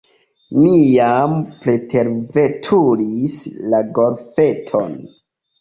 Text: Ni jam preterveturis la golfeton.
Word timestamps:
Ni 0.61 0.71
jam 0.99 1.35
preterveturis 1.65 3.39
la 3.75 3.83
golfeton. 3.99 4.99